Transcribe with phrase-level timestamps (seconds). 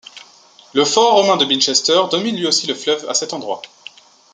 [0.73, 3.61] Le fort romain de Binchester domine lui aussi le fleuve à cet endroit.